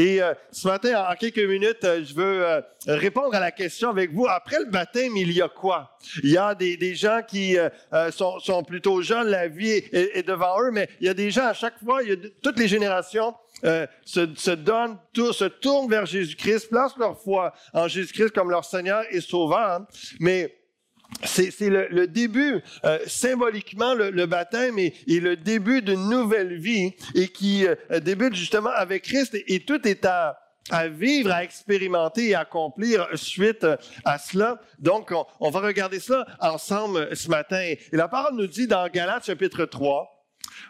[0.00, 3.90] Et euh, ce matin, en, quelques minutes, euh, je veux euh, répondre à la question
[3.90, 4.26] avec vous.
[4.26, 5.94] Après le baptême, il y a quoi?
[6.22, 7.58] Il y a des, des gens qui
[8.10, 11.44] sont, sont, plutôt jeunes, la vie est, devant eux, mais il y a des gens
[11.44, 15.90] à chaque fois, il y a toutes les générations se, se, donnent, tout, se tournent
[15.90, 19.58] vers Jésus-Christ, placent leur foi en Jésus-Christ comme leur Seigneur et Sauveur.
[19.58, 19.86] Hein.
[20.18, 20.59] Mais
[21.24, 27.66] c'est le, début, euh, symboliquement, le, baptême est, le début d'une nouvelle vie et qui
[27.66, 30.38] euh, débute justement avec Christ et, tout est à,
[30.88, 33.66] vivre, à expérimenter et à accomplir suite
[34.04, 34.60] à cela.
[34.78, 37.60] Donc, on, on, va regarder cela ensemble ce matin.
[37.60, 40.08] Et la parole nous dit dans Galates chapitre 3,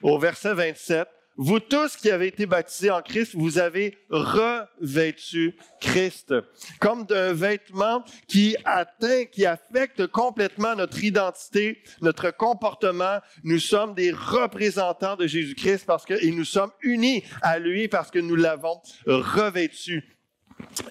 [0.02, 1.07] au verset 27,
[1.43, 6.35] vous tous qui avez été baptisés en Christ, vous avez revêtu Christ.
[6.80, 13.21] Comme d'un vêtement qui atteint, qui affecte complètement notre identité, notre comportement.
[13.43, 18.10] Nous sommes des représentants de Jésus-Christ parce que, et nous sommes unis à lui parce
[18.10, 20.20] que nous l'avons revêtu.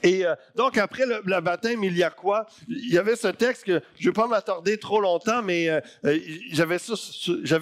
[0.03, 2.45] Et euh, donc, après le, baptême, il y a quoi?
[2.67, 5.80] Il y avait ce texte que je ne vais pas m'attarder trop longtemps, mais euh,
[6.06, 6.20] euh,
[6.52, 6.80] j'avais,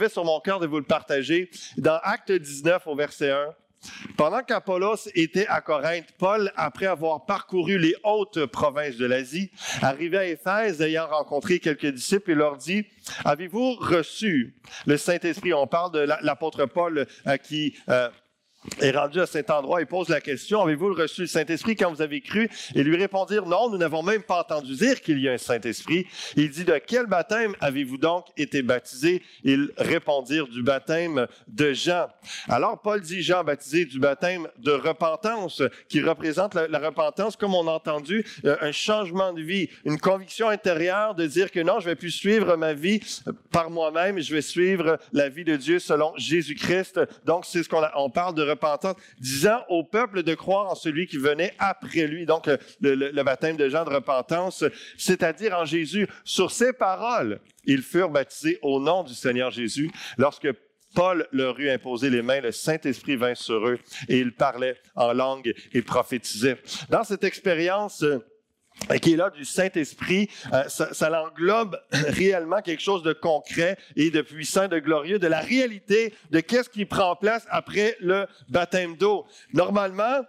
[0.10, 1.50] sur mon cœur de vous le partager.
[1.78, 3.54] Dans Acte 19 au verset 1,
[4.18, 10.18] pendant qu'Apollos était à Corinthe, Paul, après avoir parcouru les hautes provinces de l'Asie, arrivait
[10.18, 12.86] à Éphèse, ayant rencontré quelques disciples, et leur dit,
[13.24, 15.54] Avez-vous reçu le Saint-Esprit?
[15.54, 17.06] On parle de l'apôtre Paul
[17.44, 17.76] qui
[18.82, 22.02] est rendu à cet endroit et pose la question, avez-vous reçu le Saint-Esprit quand vous
[22.02, 22.50] avez cru?
[22.76, 26.06] Et lui répondirent, non, nous n'avons même pas entendu dire qu'il y a un Saint-Esprit.
[26.36, 29.22] Il dit, de quel baptême avez-vous donc été baptisé?
[29.44, 32.08] Ils répondirent, du baptême de Jean.
[32.48, 37.68] Alors Paul dit, Jean baptisé du baptême de repentance, qui représente la, repentance, comme on
[37.68, 41.86] a entendu, euh, un changement de vie, une conviction intérieure de dire que non, je
[41.86, 43.02] vais plus suivre ma vie
[43.52, 47.00] par moi-même, je vais suivre la vie de Dieu selon Jésus-Christ.
[47.26, 48.57] Donc, c'est ce qu'on on parle de repentance,
[49.20, 52.26] disant au peuple de croire en celui qui venait après lui.
[52.26, 52.50] Donc,
[52.82, 54.64] le, baptême de Jean de repentance,
[54.98, 56.08] c'est-à-dire en Jésus.
[56.24, 59.92] Sur ces paroles, ils furent baptisés au nom du Seigneur Jésus.
[60.18, 60.48] Lorsque
[60.96, 65.14] Paul leur eut imposé les mains, le Saint-Esprit vint sur eux et ils parlaient en
[65.14, 66.58] langue et prophétisaient.
[66.90, 68.04] Dans cette expérience,
[69.02, 74.12] qui est là du Saint-Esprit, euh, ça, ça englobe réellement quelque chose de concret et
[74.12, 78.96] de puissant, de glorieux, de la réalité de qu'est-ce qui prend place après le baptême
[78.96, 79.26] d'eau.
[79.54, 80.22] Normalement,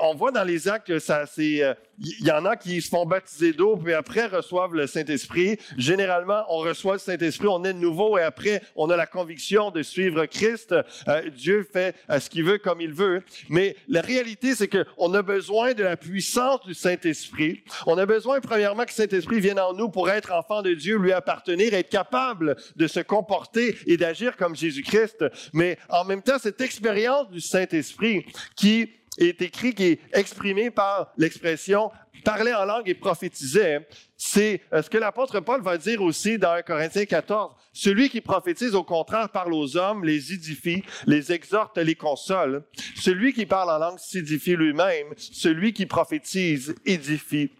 [0.00, 3.76] on voit dans les actes euh, il y en a qui se font baptiser d'eau,
[3.76, 5.58] puis après reçoivent le Saint-Esprit.
[5.76, 9.70] Généralement, on reçoit le Saint-Esprit, on est de nouveau, et après, on a la conviction
[9.70, 10.74] de suivre Christ.
[11.08, 13.22] Euh, Dieu fait ce qu'il veut comme il veut.
[13.48, 17.62] Mais la réalité, c'est qu'on a besoin de la puissance du Saint-Esprit.
[17.98, 21.74] A besoin, premièrement, que Saint-Esprit vienne en nous pour être enfant de Dieu, lui appartenir,
[21.74, 25.24] être capable de se comporter et d'agir comme Jésus-Christ.
[25.52, 31.12] Mais en même temps, cette expérience du Saint-Esprit qui est écrit, qui est exprimé par
[31.16, 31.90] l'expression
[32.24, 33.80] parler en langue et prophétiser.
[34.16, 37.54] C'est euh, ce que l'apôtre Paul va dire aussi dans 1 Corinthiens 14.
[37.72, 42.64] Celui qui prophétise, au contraire, parle aux hommes, les édifie, les exhorte, les console.
[42.96, 45.08] Celui qui parle en langue s'édifie lui-même.
[45.16, 47.50] Celui qui prophétise édifie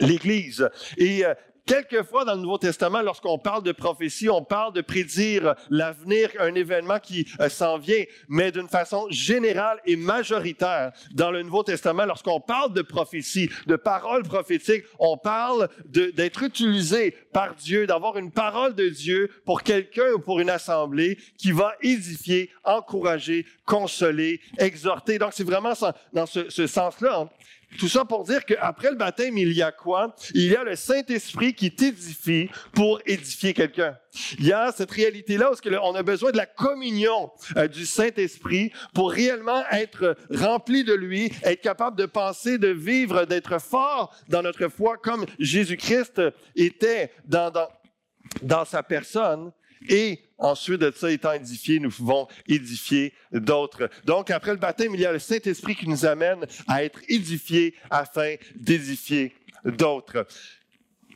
[0.00, 0.68] l'Église.
[0.96, 1.34] Et euh,
[1.70, 6.52] Quelquefois dans le Nouveau Testament, lorsqu'on parle de prophétie, on parle de prédire l'avenir, un
[6.56, 10.90] événement qui euh, s'en vient, mais d'une façon générale et majoritaire.
[11.12, 17.14] Dans le Nouveau Testament, lorsqu'on parle de prophétie, de paroles prophétiques, on parle d'être utilisé
[17.32, 21.74] par Dieu, d'avoir une parole de Dieu pour quelqu'un ou pour une assemblée qui va
[21.82, 25.18] édifier, encourager, consoler, exhorter.
[25.18, 25.74] Donc c'est vraiment
[26.12, 27.28] dans ce, ce sens-là.
[27.78, 30.14] Tout ça pour dire qu'après le baptême, il y a quoi?
[30.34, 33.96] Il y a le Saint-Esprit qui t'édifie pour édifier quelqu'un.
[34.38, 38.72] Il y a cette réalité-là où on a besoin de la communion euh, du Saint-Esprit
[38.92, 44.42] pour réellement être rempli de lui, être capable de penser, de vivre, d'être fort dans
[44.42, 46.22] notre foi comme Jésus-Christ
[46.56, 47.68] était dans, dans,
[48.42, 49.52] dans sa personne
[49.88, 53.88] et ensuite de ça étant édifié, nous pouvons édifier d'autres.
[54.04, 57.74] Donc, après le baptême, il y a le Saint-Esprit qui nous amène à être édifiés
[57.90, 59.34] afin d'édifier
[59.64, 60.26] d'autres.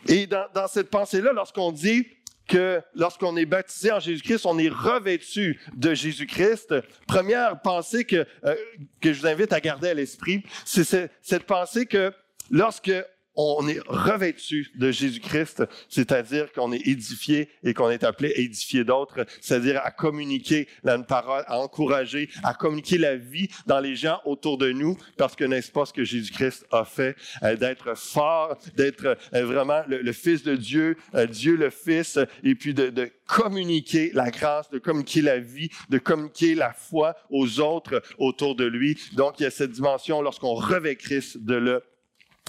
[0.07, 2.07] Et dans, cette pensée-là, lorsqu'on dit
[2.47, 6.75] que lorsqu'on est baptisé en Jésus-Christ, on est revêtu de Jésus-Christ.
[7.07, 8.55] Première pensée que, euh,
[9.01, 12.13] que je vous invite à garder à l'esprit, c'est cette pensée que
[12.51, 12.93] lorsque
[13.37, 18.85] on est revêtu de Jésus-Christ, c'est-à-dire qu'on est édifié et qu'on est appelé à édifier
[18.85, 24.21] d'autres, c'est-à-dire à communiquer la parole, à encourager, à communiquer la vie dans les gens
[24.25, 28.57] autour de nous, parce que n'est-ce pas ce que Jésus-Christ a fait, euh, d'être fort,
[28.77, 33.11] d'être euh, vraiment le, Fils de Dieu, euh, Dieu le Fils, et puis de, de
[33.27, 38.65] communiquer la grâce, de communiquer la vie, de communiquer la foi aux autres autour de
[38.65, 38.97] lui.
[39.15, 41.83] Donc, il y a cette dimension lorsqu'on revêt Christ de le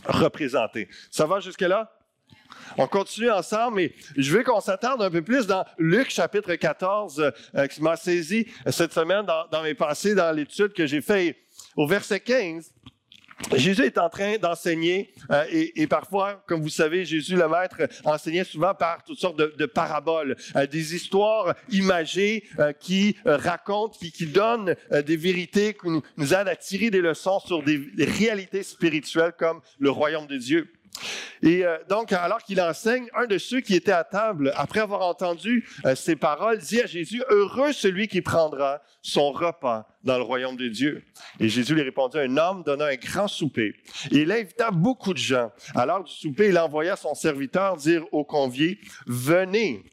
[0.07, 0.88] représenter.
[1.12, 1.92] Ça va jusque-là?
[2.78, 7.31] On continue ensemble, mais je veux qu'on s'attarde un peu plus dans Luc chapitre 14,
[7.56, 11.38] euh, qui m'a saisi cette semaine dans, dans mes pensées, dans l'étude que j'ai faite.
[11.75, 12.72] Au verset 15,
[13.55, 18.43] Jésus est en train d'enseigner euh, et, parfois, comme vous savez, Jésus le Maître enseignait
[18.43, 24.27] souvent par toutes sortes de, paraboles, euh, des histoires imagées euh, qui racontent, qui, qui
[24.27, 29.33] donnent des vérités, qui nous, nous, aident à tirer des leçons sur des réalités spirituelles
[29.37, 30.71] comme le royaume de Dieu.
[31.42, 35.01] Et euh, donc, alors qu'il enseigne, un de ceux qui étaient à table, après avoir
[35.01, 40.24] entendu euh, ces paroles, dit à Jésus, Heureux celui qui prendra son repas dans le
[40.24, 41.03] royaume de Dieu.
[41.39, 43.75] Et Jésus lui répondit, Un homme donna un grand souper.
[44.12, 45.51] Et il invita beaucoup de gens.
[45.75, 49.83] À l'heure du souper, il envoya son serviteur dire aux conviés, Venez,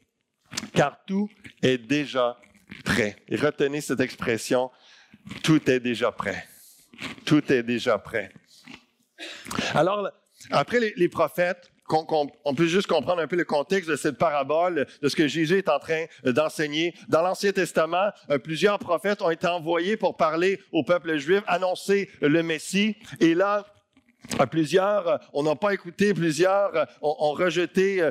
[0.73, 1.29] car tout
[1.61, 2.37] est déjà
[2.83, 3.15] prêt.
[3.27, 4.71] Et retenez cette expression,
[5.43, 6.47] tout est déjà prêt.
[7.25, 8.31] Tout est déjà prêt.
[9.73, 10.09] Alors,
[10.51, 15.09] après les, prophètes, on, peut juste comprendre un peu le contexte de cette parabole, de
[15.09, 16.93] ce que Jésus est en train d'enseigner.
[17.09, 22.09] Dans l'Ancien Testament, euh, plusieurs prophètes ont été envoyés pour parler au peuple juif, annoncer
[22.21, 22.95] le Messie.
[23.19, 23.65] Et là,
[24.49, 28.09] plusieurs, euh, on n'a pas écouté, plusieurs euh, ont, rejeté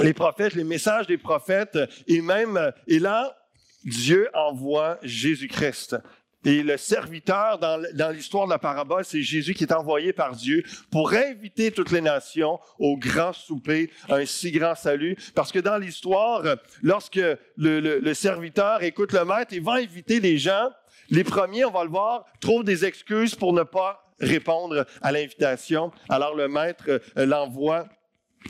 [0.00, 1.78] les prophètes, les messages des prophètes.
[2.06, 3.36] Et même, et là,
[3.84, 5.96] Dieu envoie Jésus-Christ.
[6.44, 10.64] Et le serviteur dans, l'histoire de la parabole, c'est Jésus qui est envoyé par Dieu
[10.90, 15.16] pour inviter toutes les nations au grand souper, à un si grand salut.
[15.34, 16.42] Parce que dans l'histoire,
[16.82, 17.20] lorsque
[17.56, 20.70] le, serviteur écoute le maître, il va inviter les gens.
[21.10, 25.92] Les premiers, on va le voir, trouvent des excuses pour ne pas répondre à l'invitation.
[26.08, 27.88] Alors le maître euh, l'envoie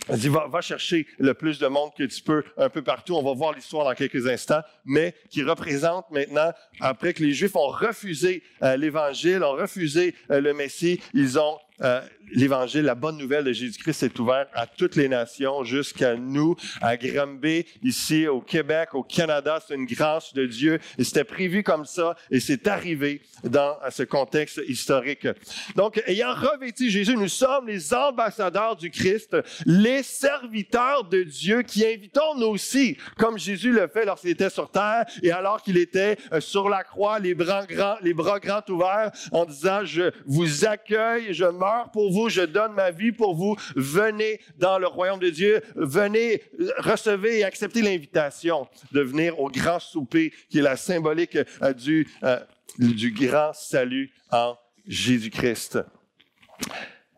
[0.08, 3.14] elle dit, va, chercher le plus de monde que tu peux un peu partout.
[3.14, 7.56] On va voir l'histoire dans quelques instants, mais qui représente maintenant, après que les Juifs
[7.56, 12.00] ont refusé euh, l'Évangile, ont refusé euh, le Messie, ils ont euh,
[12.34, 16.96] l'Évangile, la bonne nouvelle de Jésus-Christ est ouverte à toutes les nations, jusqu'à nous, à
[16.96, 19.60] Granby, ici au Québec, au Canada.
[19.66, 20.78] C'est une grâce de Dieu
[21.12, 25.28] c'était prévu comme ça et c'est arrivé dans ce contexte historique.
[25.76, 29.36] Donc, ayant revêtu Jésus, nous sommes les ambassadeurs du Christ,
[29.66, 34.70] les serviteurs de Dieu qui invitons nous aussi, comme Jésus le fait lorsqu'il était sur
[34.70, 38.62] terre et alors qu'il était euh, sur la croix, les bras grands, les bras grands
[38.70, 41.44] ouverts en disant, je vous accueille, je
[41.92, 43.56] pour vous, je donne ma vie pour vous.
[43.76, 45.62] Venez dans le royaume de Dieu.
[45.74, 46.42] Venez,
[46.78, 52.08] recevez et acceptez l'invitation de venir au grand souper qui est la symbolique euh, du,
[52.24, 52.38] euh,
[52.78, 54.56] du grand salut en
[54.86, 55.78] Jésus-Christ.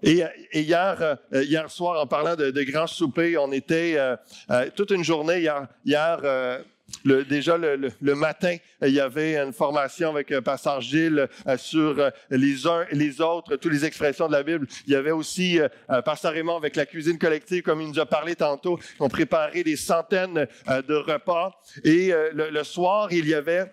[0.03, 3.97] Et, hier, euh, hier soir, en parlant de, de grand souper, on était
[4.77, 5.49] toute une journée
[5.85, 6.21] hier
[7.05, 12.11] déjà le, matin, il y avait une formation avec euh, Pasteur Gilles euh, sur euh,
[12.31, 14.67] les uns et les autres, toutes les expressions de la Bible.
[14.87, 15.59] Il y avait aussi
[16.05, 18.79] Pasteur Raymond avec la cuisine collective, comme il nous a parlé tantôt.
[19.01, 21.61] On préparait des centaines de repas.
[21.85, 23.73] Et le soir, il y avait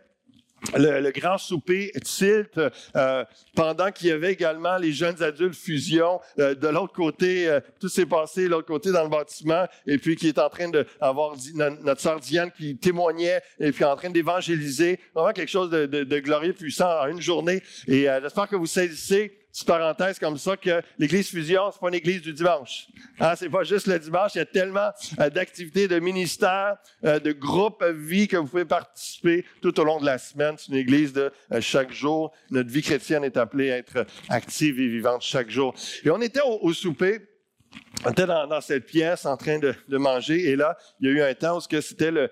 [0.76, 2.60] le, grand souper tilt
[2.96, 3.26] euh,
[3.56, 7.90] pendant qu'il y avait également les jeunes adultes fusion euh, de l'autre côté euh, tout
[7.90, 11.36] s'est passé de l'autre côté dans le bâtiment et puis qui est en train d'avoir
[11.56, 15.00] notre sœur Diane qui témoignait et puis en train d'évangéliser.
[15.14, 17.62] Vraiment quelque chose de, de, de glorieux puissant en une journée.
[17.88, 21.96] Et j'espère que vous saisissez petite parenthèse comme ça que l'Église Fusion, c'est pas une
[21.96, 22.88] église du dimanche.
[23.20, 24.90] Hein, c'est pas juste le dimanche, il y a tellement
[25.20, 30.00] euh, d'activités, de ministères, euh, de groupes vie que vous pouvez participer tout au long
[30.00, 30.56] de la semaine.
[30.58, 32.32] C'est une église de euh, chaque jour.
[32.50, 35.76] Notre vie chrétienne est appelée à être active et vivante chaque jour.
[36.04, 37.20] Et on était au souper,
[38.06, 41.22] on était dans, cette pièce en train de, manger et là, il y a eu
[41.22, 42.30] un temps où c'était le,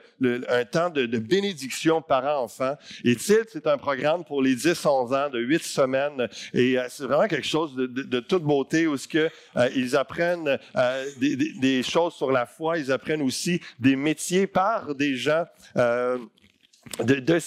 [0.50, 2.76] un temps de, bénédiction parents-enfants.
[3.04, 7.04] Et TILT, c'est un programme pour les 10-11 ans de 8 semaines et euh, c'est
[7.04, 12.32] vraiment quelque chose de, toute beauté où que, euh, ils apprennent euh, des, choses sur
[12.32, 15.46] la foi, ils apprennent aussi des métiers par des gens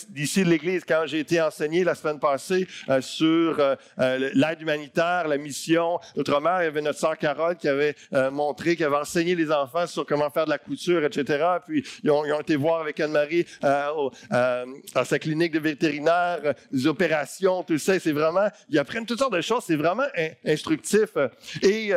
[0.09, 4.61] d'ici de, l'Église, quand j'ai été enseigné la semaine passée euh, sur euh, euh, l'aide
[4.61, 7.95] humanitaire, la mission, notre mère, il y avait notre sœur Carole qui avait
[8.31, 11.45] montré, qui avait enseigné les enfants sur comment faire de la couture, etc.
[11.67, 16.87] Puis ils ont, ils ont été voir avec Anne-Marie à sa clinique de vétérinaire, les
[16.87, 17.99] opérations, tout ça.
[17.99, 19.65] C'est vraiment, ils apprennent toutes sortes de choses.
[19.67, 20.07] C'est vraiment
[20.45, 21.11] instructif.
[21.63, 21.93] Et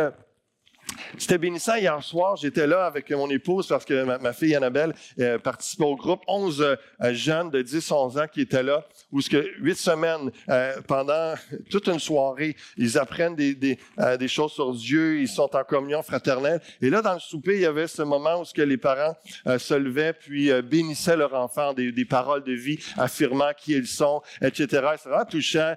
[1.18, 2.36] c'était bénissant hier soir.
[2.36, 6.22] J'étais là avec mon épouse parce que ma, fille Annabelle euh, participait au groupe.
[6.28, 10.74] 11 euh, jeunes de 10-11 ans qui étaient là, où ce que huit semaines, euh,
[10.88, 11.34] pendant
[11.70, 16.02] toute une soirée, ils apprennent des, euh, des, choses sur Dieu, ils sont en communion
[16.02, 16.62] fraternelle.
[16.82, 19.16] Et là, dans le souper, il y avait ce moment où ce que les parents
[19.58, 24.22] se levaient puis bénissaient leur enfant des, des, paroles de vie, affirmant qui ils sont,
[24.42, 24.68] etc.
[24.98, 25.74] C'est vraiment touchant.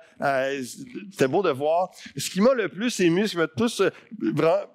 [1.10, 1.90] C'était beau de voir.
[2.16, 3.82] Ce qui m'a le plus ému, ce qui m'a tous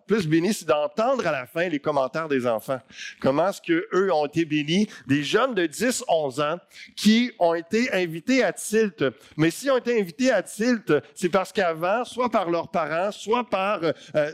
[0.07, 2.80] plus c'est d'entendre à la fin les commentaires des enfants.
[3.20, 4.88] Comment est-ce qu'eux ont été bénis?
[5.08, 6.58] Des jeunes de 10, 11 ans
[6.96, 9.04] qui ont été invités à Tilt.
[9.38, 13.44] Mais s'ils ont été invités à Tilt, c'est parce qu'avant, soit par leurs parents, soit
[13.44, 14.32] par euh,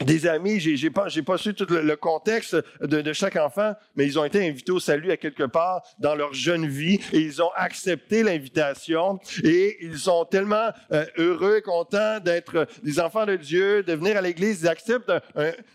[0.00, 4.24] des amis, j'ai, j'ai pas, su tout le, contexte de, chaque enfant, mais ils ont
[4.24, 8.22] été invités au salut à quelque part dans leur jeune vie et ils ont accepté
[8.22, 13.92] l'invitation et ils sont tellement euh, heureux et contents d'être des enfants de Dieu, de
[13.92, 15.12] venir à l'église, ils acceptent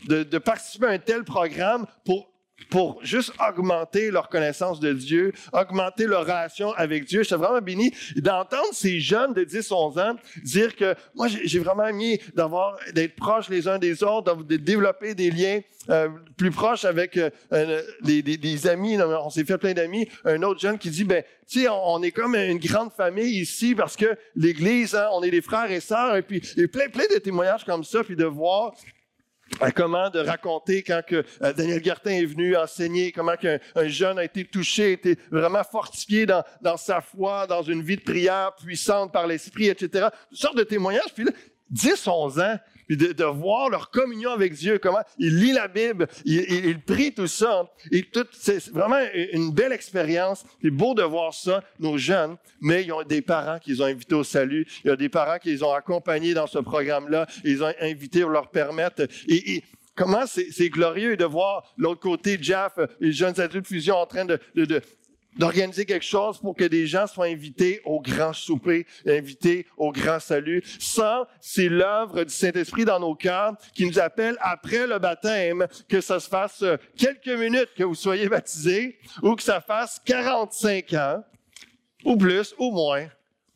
[0.08, 2.30] de, de participer à un tel programme pour
[2.70, 7.24] pour juste augmenter leur connaissance de Dieu, augmenter leur relation avec Dieu.
[7.24, 11.88] J'étais vraiment béni d'entendre ces jeunes de 10, 11 ans dire que moi, j'ai vraiment
[11.88, 16.84] aimé d'avoir, d'être proches les uns des autres, de développer des liens euh, plus proches
[16.84, 18.98] avec euh, euh des, amis.
[19.02, 20.08] On s'est fait plein d'amis.
[20.26, 23.76] Un autre jeune qui dit, ben, tu sais, on, est comme une grande famille ici
[23.76, 26.18] parce que l'Église, hein, on est des frères et sœurs.
[26.18, 28.74] Et puis, il y a plein, plein de témoignages comme ça, puis de voir
[29.76, 34.20] comment de raconter quand que euh, Daniel Gertin est venu enseigner, comment qu'un un jeune
[34.20, 38.02] a été touché, a été vraiment fortifié dans, dans sa foi, dans une vie de
[38.02, 40.08] prière puissante par l'Esprit, etc.
[40.30, 41.14] Toutes sortes de témoignages.
[41.14, 41.32] Puis là,
[41.70, 46.08] 10, 11 ans, puis de, voir leur communion avec Dieu, comment ils lisent la Bible,
[46.26, 47.70] ils, ils, prient tout ça.
[47.92, 49.02] Et tout, c'est vraiment
[49.34, 50.46] une belle expérience.
[50.62, 54.16] C'est beau de voir ça, nos jeunes, mais ils ont des parents qu'ils ont invités
[54.16, 54.66] au salut.
[54.84, 57.28] Il y a des parents qu'ils ont accompagnés dans ce programme-là.
[57.44, 59.08] Ils ont invité pour leur permettre.
[59.28, 59.64] Et,
[59.96, 64.40] comment c'est glorieux de voir l'autre côté, Jeff, les jeunes adultes fusion en train de,
[64.56, 64.80] de,
[65.38, 70.20] d'organiser quelque chose pour que des gens soient invités au grand souper, invités au grand
[70.20, 70.64] salut.
[70.80, 76.02] Ça, c'est l'œuvre du Saint-Esprit dans nos cœurs qui nous appelle après le baptême, que
[76.02, 76.64] ça se fasse
[76.98, 81.24] quelques minutes que vous soyez baptisés ou que ça fasse 45 ans
[82.04, 83.08] ou plus ou moins.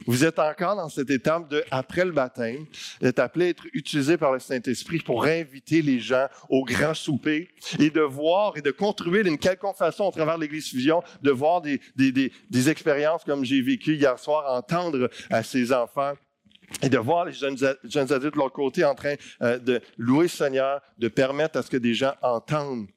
[0.08, 2.66] Vous êtes encore dans cette étape de après le baptême,
[3.02, 7.50] d'être appelé à être utilisé par le Saint-Esprit pour inviter les gens au grand souper
[7.80, 11.32] et de voir et de contribuer d'une quelconque façon au travers de l'Église Fusion, de
[11.32, 16.14] voir des, des, des, des expériences comme j'ai vécu hier soir, entendre à ces enfants
[16.82, 20.24] et de voir les jeunes, jeunes adultes de leur côté en train euh, de louer
[20.24, 22.88] le Seigneur, de permettre à ce que des gens entendent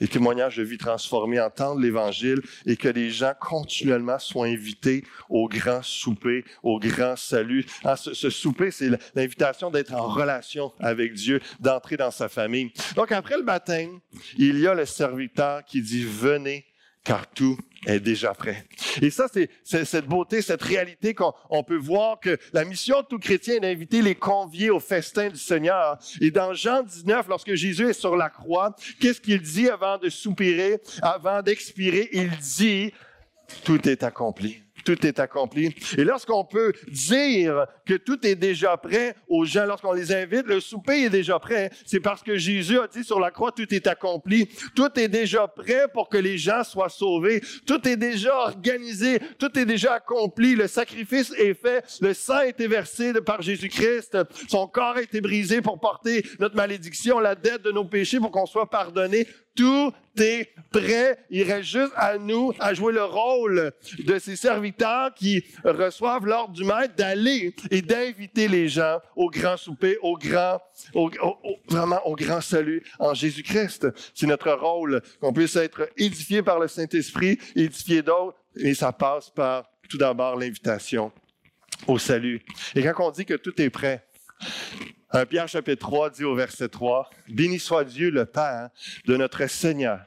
[0.00, 5.48] les témoignages de vie transformée, entendre l'Évangile et que les gens continuellement soient invités au
[5.48, 7.64] grand souper, au grand salut.
[7.84, 12.72] Ah, ce, ce, souper, c'est l'invitation d'être en relation avec Dieu, d'entrer dans sa famille.
[12.96, 14.00] Donc après le baptême,
[14.38, 16.64] il y a le serviteur qui dit, venez
[17.04, 18.66] car tout est déjà prêt.
[19.00, 19.48] Et ça, c'est
[19.84, 24.02] cette beauté, cette réalité qu'on peut voir que la mission de tout chrétien est d'inviter
[24.02, 25.98] les conviés au festin du Seigneur.
[26.20, 30.08] Et dans Jean 19, lorsque Jésus est sur la croix, qu'est-ce qu'il dit avant de
[30.10, 32.08] soupirer, avant d'expirer?
[32.12, 32.92] Il dit,
[33.64, 34.62] tout est accompli
[34.94, 35.74] tout est accompli.
[35.96, 40.60] Et lorsqu'on peut dire que tout est déjà prêt aux gens, lorsqu'on les invite, le
[40.60, 43.86] souper est déjà prêt, c'est parce que Jésus a dit sur la croix, tout est
[43.86, 44.48] accompli.
[44.74, 47.40] Tout est déjà prêt pour que les gens soient sauvés.
[47.66, 49.18] Tout est déjà organisé.
[49.38, 50.54] Tout est déjà accompli.
[50.54, 51.84] Le sacrifice est fait.
[52.00, 54.18] Le sang a été versé par Jésus-Christ.
[54.48, 58.30] Son corps a été brisé pour porter notre malédiction, la dette de nos péchés pour
[58.30, 59.26] qu'on soit pardonné.
[59.60, 61.18] Tout est prêt.
[61.28, 66.54] Il reste juste à nous à jouer le rôle de ces serviteurs qui reçoivent l'ordre
[66.54, 70.62] du maître d'aller et d'inviter les gens au grand souper, au grand,
[71.68, 73.88] vraiment au grand salut en Jésus-Christ.
[74.14, 79.28] C'est notre rôle qu'on puisse être édifié par le Saint-Esprit, édifié d'autres, et ça passe
[79.28, 81.12] par tout d'abord l'invitation
[81.86, 82.40] au salut.
[82.74, 84.06] Et quand on dit que tout est prêt,
[85.28, 88.70] Pierre chapitre 3 dit au verset 3, Béni soit Dieu le Père
[89.06, 90.00] de notre Seigneur,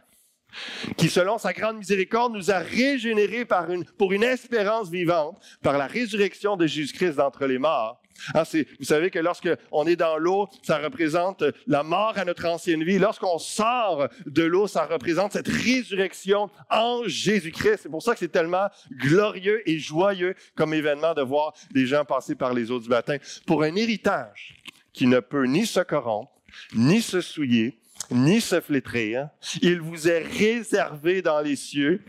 [0.97, 5.77] qui selon sa grande miséricorde nous a régénérés par une, pour une espérance vivante par
[5.77, 8.43] la résurrection de Jésus-Christ d'entre les morts, Hein,
[8.79, 12.83] vous savez que lorsque on est dans l'eau, ça représente la mort à notre ancienne
[12.83, 12.99] vie.
[12.99, 17.81] Lorsqu'on sort de l'eau, ça représente cette résurrection en Jésus-Christ.
[17.83, 22.05] C'est pour ça que c'est tellement glorieux et joyeux comme événement de voir des gens
[22.05, 24.55] passer par les eaux du baptême pour un héritage
[24.93, 26.31] qui ne peut ni se corrompre,
[26.75, 27.79] ni se souiller,
[28.11, 29.29] ni se flétrir.
[29.61, 32.03] Il vous est réservé dans les cieux.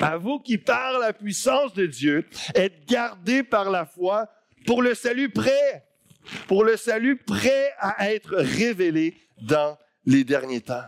[0.00, 4.28] À vous qui, par la puissance de Dieu, êtes gardés par la foi
[4.66, 5.84] pour le salut prêt,
[6.46, 10.84] pour le salut prêt à être révélé dans les derniers temps.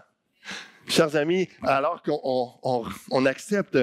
[0.88, 3.76] Chers amis, alors qu'on accepte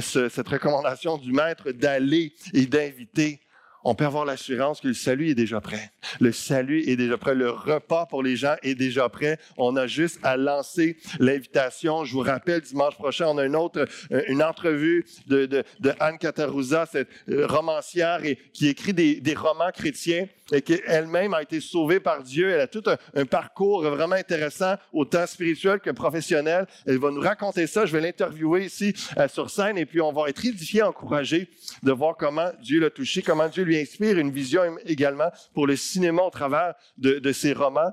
[0.00, 3.40] cette recommandation du Maître d'aller et d'inviter,
[3.84, 5.92] on peut avoir l'assurance que le salut est déjà prêt.
[6.18, 7.34] Le salut est déjà prêt.
[7.34, 9.38] Le repas pour les gens est déjà prêt.
[9.58, 12.04] On a juste à lancer l'invitation.
[12.04, 15.62] Je vous rappelle, dimanche prochain, on a une autre, euh, une entrevue de,
[16.00, 21.60] Anne Catarouza, cette euh, romancière et, qui écrit des, romans chrétiens et qu'elle-même a été
[21.60, 22.50] sauvée par Dieu.
[22.50, 26.66] Elle a tout un, parcours vraiment intéressant, autant spirituel que professionnel.
[26.86, 27.84] Elle va nous raconter ça.
[27.84, 31.48] Je vais l'interviewer ici euh, sur scène et puis on va être édifiés, encouragés
[31.82, 35.76] de voir comment Dieu l'a touché, comment Dieu lui inspire une vision également pour le
[35.76, 37.92] cinéma au travers de, de ses romans.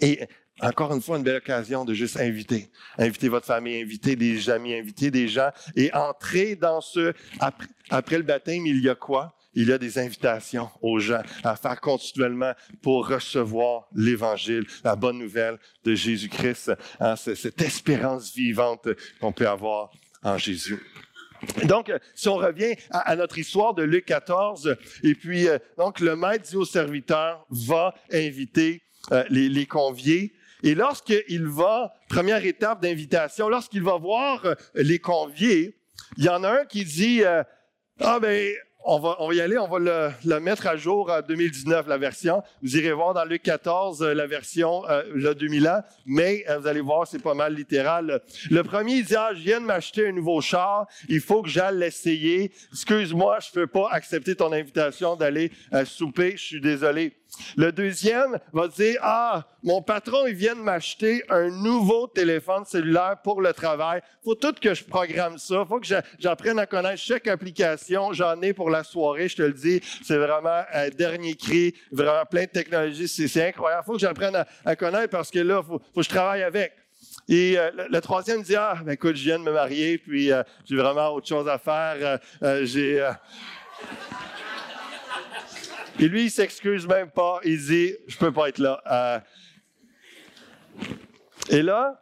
[0.00, 0.20] Et
[0.60, 2.70] encore une fois, une belle occasion de juste inviter.
[2.98, 7.12] Inviter votre famille, inviter des amis, inviter des gens et entrer dans ce...
[7.90, 9.34] Après, le baptême, il y a quoi?
[9.54, 15.18] il y a des invitations aux gens à faire continuellement pour recevoir l'Évangile, la bonne
[15.18, 18.88] nouvelle de Jésus-Christ, hein, cette espérance vivante
[19.20, 19.90] qu'on peut avoir
[20.22, 20.80] en Jésus.
[21.64, 26.16] Donc, si on revient à, notre histoire de Luc 14, et puis, euh, donc, le
[26.16, 30.32] maître dit au serviteur, va inviter euh, les, conviés.
[30.62, 35.76] Et lorsqu'il va, première étape d'invitation, lorsqu'il va voir euh, les conviés,
[36.16, 38.52] il y en a un qui dit, ah ben,
[38.88, 42.42] on va, y aller, on va le, mettre à jour en 2019, la version.
[42.62, 46.58] Vous irez voir dans Luc 14 euh, la version euh, le 2000 ans, mais euh,
[46.58, 48.22] vous allez voir, c'est pas mal littéral.
[48.50, 51.50] Le premier, il dit, ah, je viens de m'acheter un nouveau char, il faut que
[51.50, 52.50] j'aille l'essayer.
[52.72, 55.52] Excuse-moi, je peux pas accepter ton invitation d'aller
[55.84, 57.14] souper, je suis désolé.
[57.56, 63.16] Le deuxième va dire, ah, mon patron, il vient de m'acheter un nouveau téléphone cellulaire
[63.22, 64.00] pour le travail.
[64.24, 65.64] Faut tout que je programme ça.
[65.66, 65.86] Faut que
[66.18, 68.12] j'apprenne à connaître chaque application.
[68.12, 69.80] J'en ai pour la soirée, je te le dis.
[70.02, 73.08] C'est vraiment un dernier cri, vraiment plein de technologies.
[73.08, 73.84] C'est incroyable.
[73.84, 76.72] Faut que j'apprenne à, connaître parce que là, faut, faut que je travaille avec.
[77.28, 80.42] Et euh, le, troisième dit, ah, ben écoute, je viens de me marier, puis euh,
[80.64, 82.18] j'ai vraiment autre chose à faire.
[82.42, 83.06] Euh, j'ai...
[86.00, 87.40] Et lui, il s'excuse même pas.
[87.44, 88.80] Il dit, je peux pas être là.
[88.86, 89.18] Euh,
[91.50, 92.00] et là,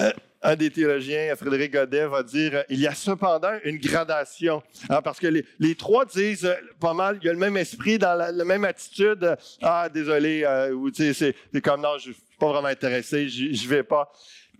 [0.00, 0.10] euh,
[0.42, 4.64] un des théologiens, Frédéric Godet, va dire il y a cependant une gradation.
[4.88, 7.98] Hein, parce que les, trois disent euh, pas mal, il y a le même esprit,
[7.98, 9.36] la, même attitude.
[9.62, 10.44] Ah, désolé,
[10.92, 14.10] sais, c'est comme non, je suis pas vraiment intéressé, je vais pas.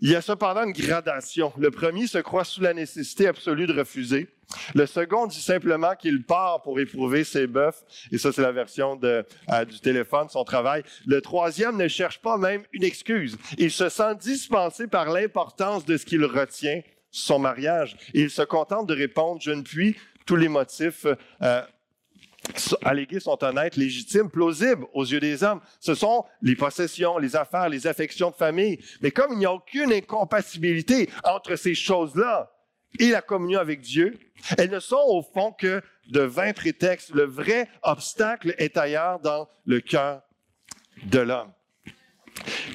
[0.01, 1.53] Il y a cependant une gradation.
[1.57, 4.27] Le premier se croit sous la nécessité absolue de refuser.
[4.73, 7.83] Le second dit simplement qu'il part pour éprouver ses bœufs.
[8.11, 9.23] Et ça, c'est la version euh,
[9.65, 10.83] du téléphone, son travail.
[11.05, 13.37] Le troisième ne cherche pas même une excuse.
[13.57, 16.81] Il se sent dispensé par l'importance de ce qu'il retient,
[17.11, 17.95] son mariage.
[18.13, 21.05] Et il se contente de répondre, je ne puis tous les motifs
[21.41, 21.61] euh,
[22.83, 25.61] allégués sont honnêtes, légitimes, plausibles aux yeux des hommes.
[25.79, 28.79] Ce sont les possessions, les affaires, les affections de famille.
[29.01, 32.51] Mais comme il n'y a aucune incompatibilité entre ces choses-là
[32.99, 34.17] et la communion avec Dieu,
[34.57, 37.13] elles ne sont au fond que de vains prétextes.
[37.13, 40.21] Le vrai obstacle est ailleurs dans le cœur
[41.03, 41.51] de l'homme.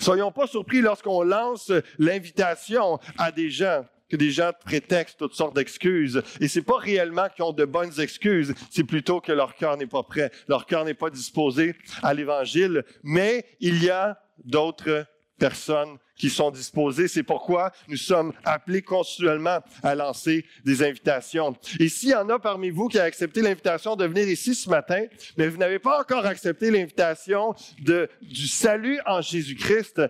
[0.00, 5.54] Soyons pas surpris lorsqu'on lance l'invitation à des gens que des gens prétextent toutes sortes
[5.54, 6.22] d'excuses.
[6.40, 9.86] Et c'est pas réellement qu'ils ont de bonnes excuses, c'est plutôt que leur cœur n'est
[9.86, 12.84] pas prêt, leur cœur n'est pas disposé à l'évangile.
[13.02, 15.06] Mais il y a d'autres
[15.38, 17.08] personnes qui sont disposées.
[17.08, 21.56] C'est pourquoi nous sommes appelés continuellement à lancer des invitations.
[21.78, 24.68] Et s'il y en a parmi vous qui a accepté l'invitation de venir ici ce
[24.68, 25.06] matin,
[25.38, 30.02] mais vous n'avez pas encore accepté l'invitation du salut en Jésus-Christ,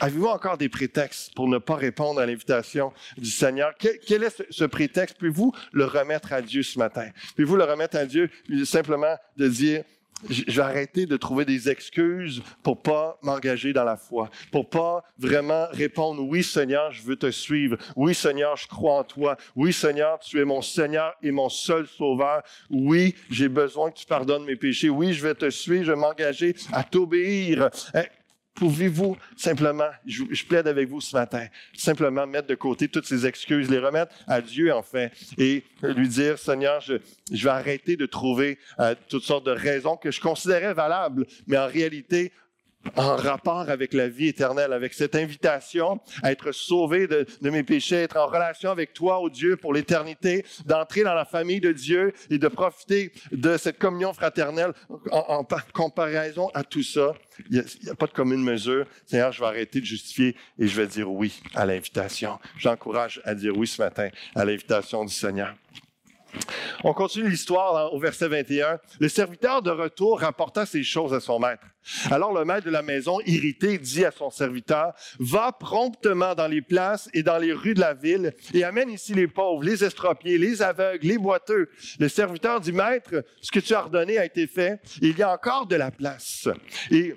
[0.00, 3.72] avez-vous encore des prétextes pour ne pas répondre à l'invitation du Seigneur?
[3.78, 5.18] Quel, quel est ce, ce prétexte?
[5.18, 7.10] Pouvez-vous le remettre à Dieu ce matin?
[7.36, 8.28] Pouvez-vous le remettre à Dieu
[8.64, 9.84] simplement de dire,
[10.28, 15.66] j'ai arrêté de trouver des excuses pour pas m'engager dans la foi, pour pas vraiment
[15.70, 17.76] répondre oui Seigneur, je veux te suivre.
[17.96, 19.36] Oui Seigneur, je crois en toi.
[19.54, 22.42] Oui Seigneur, tu es mon Seigneur et mon seul sauveur.
[22.70, 24.90] Oui, j'ai besoin que tu pardonnes mes péchés.
[24.90, 27.70] Oui, je vais te suivre, je vais m'engager à t'obéir.
[28.58, 33.70] Pouvez-vous simplement, je, plaide avec vous ce matin, simplement mettre de côté toutes ces excuses,
[33.70, 36.94] les remettre à Dieu en fait, et lui dire, Seigneur, je,
[37.32, 41.56] je vais arrêter de trouver euh, toutes sortes de raisons que je considérais valables, mais
[41.56, 42.32] en réalité,
[42.96, 47.96] en rapport avec la vie éternelle, avec cette invitation à être sauvé de, mes péchés,
[47.96, 52.12] être en relation avec toi, oh Dieu, pour l'éternité, d'entrer dans la famille de Dieu
[52.30, 54.72] et de profiter de cette communion fraternelle
[55.10, 57.12] en, comparaison à tout ça.
[57.50, 58.86] Il n'y a, pas de commune mesure.
[59.06, 62.38] Seigneur, je vais arrêter de justifier et je vais dire oui à l'invitation.
[62.58, 65.54] J'encourage à dire oui ce matin à l'invitation du Seigneur.
[66.84, 68.78] On continue l'histoire au verset 21.
[69.00, 71.64] Le serviteur de retour rapporta ces choses à son maître.
[72.10, 76.62] Alors le maître de la maison, irrité, dit à son serviteur, va promptement dans les
[76.62, 80.38] places et dans les rues de la ville et amène ici les pauvres, les estropiés,
[80.38, 81.68] les aveugles, les boiteux.
[81.98, 85.32] Le serviteur dit, maître, ce que tu as ordonné a été fait, il y a
[85.32, 86.48] encore de la place.
[86.90, 87.14] Et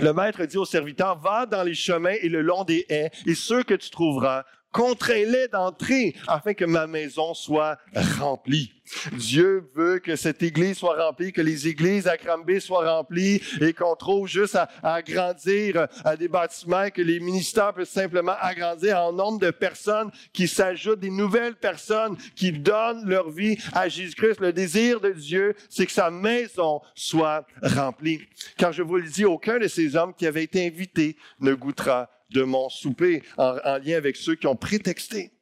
[0.00, 3.34] le maître dit au serviteur, va dans les chemins et le long des haies, et
[3.34, 4.44] ceux que tu trouveras,
[4.76, 7.78] contrains-les d'entrer afin que ma maison soit
[8.18, 8.72] remplie.
[9.12, 13.72] Dieu veut que cette église soit remplie, que les églises à Granby soient remplies et
[13.72, 19.14] qu'on trouve juste à, agrandir à des bâtiments, que les ministères peuvent simplement agrandir en
[19.14, 24.40] nombre de personnes qui s'ajoutent, des nouvelles personnes qui donnent leur vie à Jésus-Christ.
[24.40, 28.20] Le désir de Dieu, c'est que sa maison soit remplie.
[28.58, 32.10] Car je vous le dis, aucun de ces hommes qui avaient été invités ne goûtera
[32.30, 35.32] de mon souper en, lien avec ceux qui ont prétexté.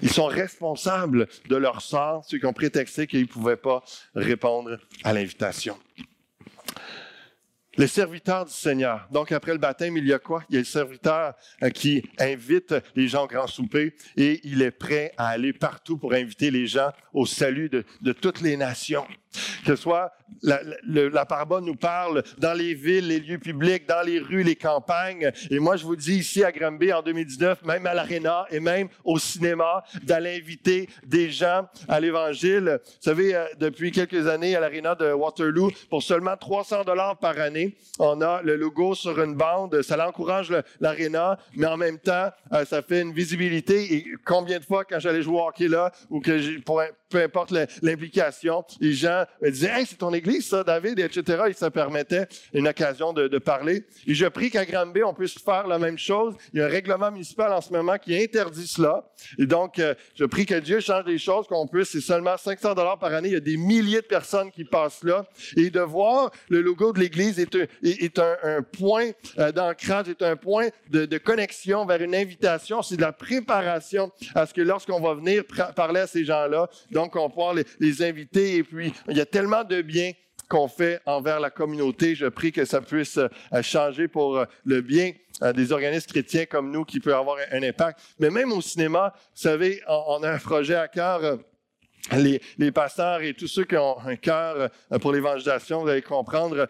[0.00, 4.78] Ils sont responsables de leur sort, ceux qui ont prétexté qu'ils ne pouvaient pas répondre
[5.04, 5.78] à l'invitation.
[7.78, 9.08] Les serviteurs du Seigneur.
[9.10, 10.44] Donc, après le baptême, il y a quoi?
[10.50, 14.60] Il y a le serviteur euh, qui invite les gens au grand souper et il
[14.60, 18.58] est prêt à aller partout pour inviter les gens au salut de, de toutes les
[18.58, 19.06] nations.
[19.64, 24.18] Que soit la, la, parabole nous parle dans les villes, les lieux publics, dans les
[24.18, 25.30] rues, les campagnes.
[25.50, 28.88] Et moi, je vous dis ici à Granby en 2019, même à l'Arena et même
[29.04, 32.80] au cinéma, d'aller inviter des gens à l'Évangile.
[32.84, 37.38] Vous savez, euh, depuis quelques années à l'Arena de Waterloo, pour seulement 300 dollars par
[37.38, 39.82] année, on a le logo sur une bande.
[39.82, 43.94] Ça encourage l'Arena, mais en même temps, euh, ça fait une visibilité.
[43.94, 46.82] Et combien de fois, quand j'allais jouer au hockey là, ou que pour,
[47.12, 51.42] peu importe l'implication, les gens me disaient, hey, c'est ton église, ça, David, etc.
[51.50, 53.84] Et ça permettait une occasion de, parler.
[54.06, 56.34] Et je prie qu'à Granby, on puisse faire la même chose.
[56.52, 59.04] Il y a un règlement municipal en ce moment qui interdit cela.
[59.38, 62.74] Et donc, euh, je prie que Dieu change les choses, qu'on puisse, c'est seulement 500
[62.74, 63.28] dollars par année.
[63.28, 65.26] Il y a des milliers de personnes qui passent là.
[65.56, 70.68] Et de voir le logo de l'église est un, point euh, d'ancrage, est un point
[70.90, 72.80] de connexion vers une invitation.
[72.82, 75.42] C'est de la préparation à ce que lorsqu'on va venir
[75.74, 76.68] parler à ces gens-là,
[77.02, 78.56] donc, on pourra les, les inviter.
[78.56, 80.12] Et puis, il y a tellement de bien
[80.48, 82.14] qu'on fait envers la communauté.
[82.14, 83.28] Je prie que ça puisse euh,
[83.62, 85.12] changer pour euh, le bien
[85.42, 88.00] euh, des organismes chrétiens comme nous qui peut avoir un impact.
[88.18, 91.38] Mais même au cinéma, vous savez, on, a un projet à cœur.
[92.12, 96.66] Les, pasteurs et tous ceux qui ont un cœur pour l'évangélisation, vous allez comprendre,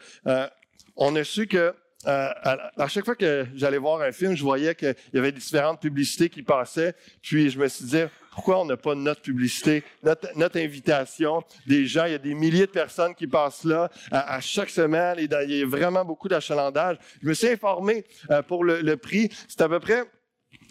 [0.94, 4.94] on a su que à, chaque fois que j'allais voir un film, je voyais qu'il
[5.14, 6.94] y avait différentes publicités qui passaient.
[7.22, 11.42] Puis je me suis dit, pourquoi on n'a pas notre publicité, notre, invitation?
[11.66, 12.06] Des gens?
[12.06, 15.58] Il y a des milliers de personnes qui passent là à, chaque semaine et il
[15.58, 16.96] y a vraiment beaucoup d'achalandage.
[17.22, 19.28] Je me suis informé euh, pour le, le prix.
[19.48, 20.04] C'est à peu près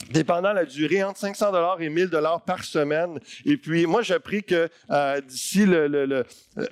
[0.10, 3.20] dépendant la durée, entre 500 dollars et 1000 dollars par semaine.
[3.46, 6.26] Et puis, moi, j'ai appris que euh, d'ici le, le, le
[6.58, 6.66] euh,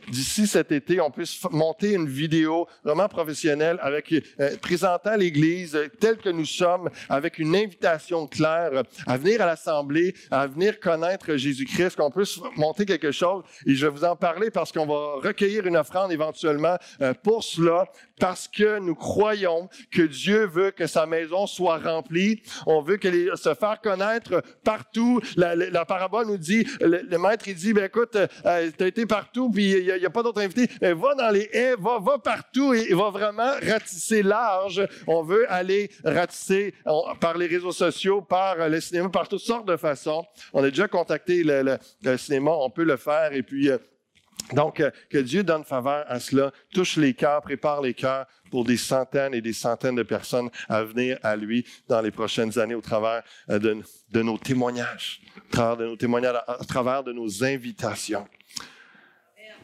[0.45, 6.29] cet été, on puisse monter une vidéo vraiment professionnelle avec euh, présentant l'Église telle que
[6.29, 12.11] nous sommes, avec une invitation claire à venir à l'assemblée, à venir connaître Jésus-Christ, qu'on
[12.11, 13.43] puisse monter quelque chose.
[13.65, 16.77] Et je vais vous en parler parce qu'on va recueillir une offrande éventuellement
[17.23, 17.85] pour cela,
[18.19, 22.41] parce que nous croyons que Dieu veut que sa maison soit remplie.
[22.65, 25.21] On veut que les se faire connaître partout.
[25.35, 29.49] La, parabole nous dit, le, maître, il dit, ben écoute, euh, tu as été partout,
[29.49, 30.69] puis il n'y a, pas d'autres invités.
[30.81, 34.85] va dans les haies, va, va partout et, va vraiment ratisser large.
[35.07, 36.73] On veut aller ratisser
[37.19, 40.25] par les réseaux sociaux, par le cinéma, par toutes sortes de façons.
[40.53, 41.77] On a déjà contacté le,
[42.17, 43.33] cinéma, on peut le faire.
[43.33, 43.77] Et puis, euh,
[44.53, 48.65] donc, euh, que Dieu donne faveur à cela, touche les cœurs, prépare les cœurs pour
[48.65, 52.75] des centaines et des centaines de personnes à venir à lui dans les prochaines années
[52.75, 57.43] au travers euh, de, nos témoignages, au travers de nos témoignages, à travers de nos
[57.43, 58.27] invitations.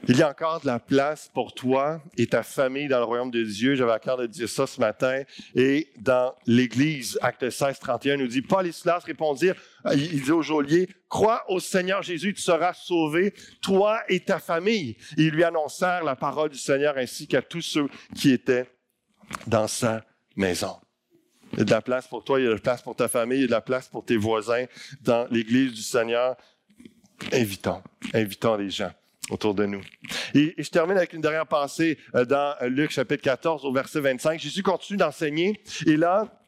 [0.08, 3.32] Il y a encore de la place pour toi et ta famille dans le royaume
[3.32, 3.74] de Dieu.
[3.74, 5.24] J'avais à cœur de dire ça ce matin.
[5.56, 9.56] Et dans l'Église, acte 16, 31, nous dit, Paul et Silas répondirent,
[9.92, 14.96] il dit au geôlier, crois au Seigneur Jésus, tu seras sauvé, toi et ta famille.
[15.18, 18.70] ils lui annoncèrent la parole du Seigneur ainsi qu'à tous ceux qui étaient
[19.48, 20.76] dans sa maison.
[21.54, 22.96] Il y a de la place pour toi, il y a de la place pour
[22.96, 24.66] ta famille, il y a de la place pour tes voisins
[25.02, 26.36] dans l'Église du Seigneur.
[27.32, 27.82] Invitons,
[28.14, 28.92] invitons les gens
[29.30, 29.82] autour de nous.
[30.34, 34.40] Et, je termine avec une dernière pensée euh, dans Luc chapitre 14 au verset 25.
[34.40, 36.42] Jésus continue d'enseigner et là,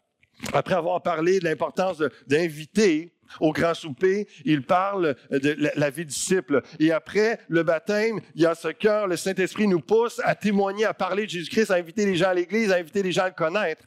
[0.53, 6.61] après avoir parlé de l'importance d'inviter au grand souper, il parle de la vie disciple.
[6.79, 10.85] Et après le baptême, il y a ce cœur, le Saint-Esprit nous pousse à témoigner,
[10.85, 13.29] à parler de Jésus-Christ, à inviter les gens à l'Église, à inviter les gens à
[13.29, 13.83] le connaître.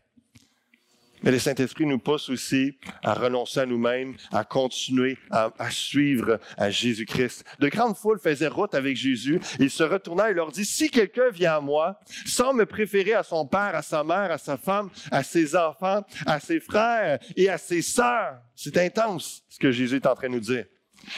[1.22, 6.70] Mais le Saint-Esprit nous pousse aussi à renoncer à nous-mêmes, à continuer à, suivre à
[6.70, 7.44] Jésus-Christ.
[7.58, 9.40] De grandes foules faisaient route avec Jésus.
[9.58, 13.22] Il se retourna et leur dit, si quelqu'un vient à moi sans me préférer à
[13.22, 17.48] son père, à sa mère, à sa femme, à ses enfants, à ses frères et
[17.48, 20.64] à ses sœurs, c'est intense ce que Jésus est en train de nous dire.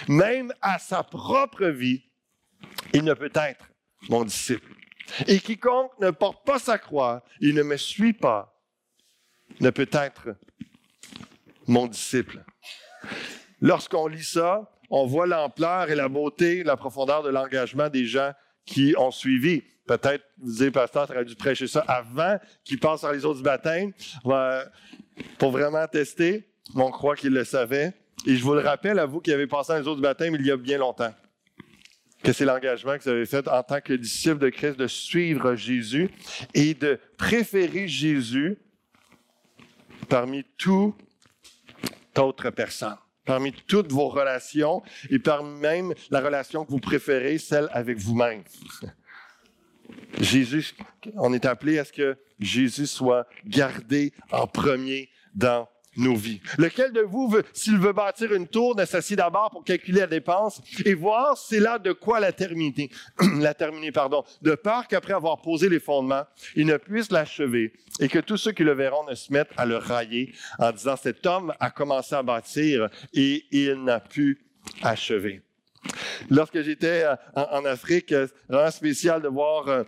[0.08, 2.02] Même à sa propre vie,
[2.92, 3.66] il ne peut être
[4.08, 4.72] mon disciple.
[5.26, 8.51] Et quiconque ne porte pas sa croix, il ne me suit pas,
[9.60, 10.36] ne peut être
[11.66, 12.44] mon disciple.
[13.60, 18.32] Lorsqu'on lit ça, on voit l'ampleur et la beauté, la profondeur de l'engagement des gens
[18.66, 19.62] qui ont suivi.
[19.86, 23.42] Peut-être, vous dites, pasteur, tu aurais dû prêcher ça avant qu'ils passent par les autres
[23.42, 23.92] baptêmes
[25.38, 26.48] pour vraiment tester.
[26.74, 27.92] on croit qu'ils le savaient.
[28.26, 30.50] Et je vous le rappelle à vous qui avez passé les autres baptêmes il y
[30.50, 31.12] a bien longtemps
[32.22, 35.56] que c'est l'engagement que vous avez fait en tant que disciple de Christ de suivre
[35.56, 36.08] Jésus
[36.54, 38.58] et de préférer Jésus
[40.12, 40.94] parmi toute
[42.18, 47.66] autre personne, parmi toutes vos relations et parmi même la relation que vous préférez, celle
[47.72, 48.42] avec vous-même.
[50.20, 50.74] Jésus,
[51.14, 56.40] on est appelé à ce que Jésus soit gardé en premier dans nos vies.
[56.58, 60.60] Lequel de vous, s'il veut bâtir une tour, ne s'assied d'abord pour calculer la dépense
[60.84, 62.90] et voir c'est là de quoi la terminer,
[63.38, 66.24] la terminer, pardon, de peur qu'après avoir posé les fondements,
[66.56, 69.66] il ne puisse l'achever et que tous ceux qui le verront ne se mettent à
[69.66, 74.46] le railler en disant cet homme a commencé à bâtir et il n'a pu
[74.82, 75.42] achever.
[76.30, 79.84] Lorsque j'étais euh, en, Afrique, c'est vraiment spécial de voir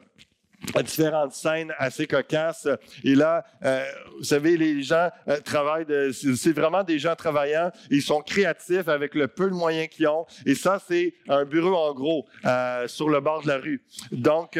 [0.77, 2.69] euh, différentes scènes assez cocasses.
[3.05, 3.85] Et là, euh,
[4.19, 7.71] vous savez, les gens euh, travaillent, c'est vraiment des gens travaillants.
[7.91, 10.27] Ils sont créatifs avec le peu de moyens qu'ils ont.
[10.47, 13.83] Et ça, c'est un bureau en gros euh, sur le bord de la rue.
[14.13, 14.59] Donc,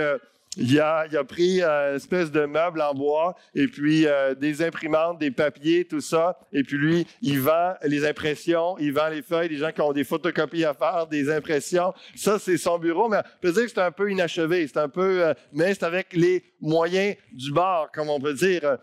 [0.57, 4.63] il a, a pris euh, une espèce de meuble en bois et puis euh, des
[4.63, 6.39] imprimantes, des papiers, tout ça.
[6.53, 9.93] Et puis lui, il vend les impressions, il vend les feuilles, des gens qui ont
[9.93, 11.93] des photocopies à faire, des impressions.
[12.15, 13.09] Ça, c'est son bureau.
[13.09, 14.67] Mais on peut dire que c'est un peu inachevé.
[14.67, 18.79] C'est un peu, euh, mais c'est avec les moyens du bord, comme on peut dire.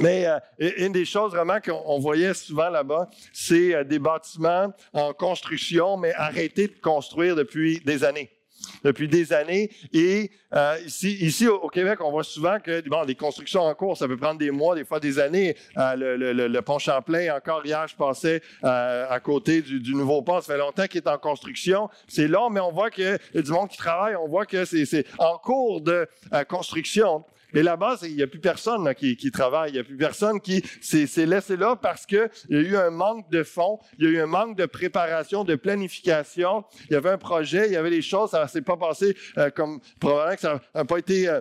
[0.00, 0.26] Mais
[0.58, 6.68] une des choses vraiment qu'on voyait souvent là-bas, c'est des bâtiments en construction, mais arrêtés
[6.68, 8.33] de construire depuis des années
[8.82, 9.70] depuis des années.
[9.92, 13.96] Et euh, ici, ici au, Québec, on voit souvent que bon, des constructions en cours,
[13.96, 15.56] ça peut prendre des mois, des fois des années.
[15.76, 20.40] Euh, le, pont Champlain, encore hier, je passais euh, à côté du, nouveau pont.
[20.40, 21.88] Ça fait longtemps qu'il est en construction.
[22.08, 24.16] C'est long, mais on voit qu'il y a du monde qui travaille.
[24.16, 26.08] On voit que c'est en cours de
[26.48, 27.24] construction.
[27.54, 29.70] Mais là-bas, il n'y a plus personne qui, travaille.
[29.70, 32.90] Il n'y a plus personne qui s'est laissé là parce qu'il y a eu un
[32.90, 36.64] manque de fonds, il y a eu un manque de préparation, de planification.
[36.90, 39.16] Il y avait un projet, il y avait des choses, ça ne s'est pas passé
[39.38, 41.40] euh, comme probablement que ça n'a pas été euh,